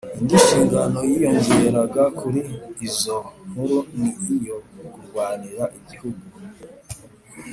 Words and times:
indi 0.19 0.37
shingano 0.45 0.99
yiyongeraga 1.09 2.03
kuri 2.19 2.41
izo 2.87 3.17
nkuru 3.47 3.77
ni 3.99 4.09
iyo 4.35 4.57
kurwanira 4.91 5.63
igihugu 5.79 6.23